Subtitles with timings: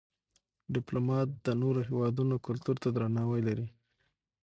[0.73, 3.67] ډيپلومات د نورو هېوادونو کلتور ته درناوی لري.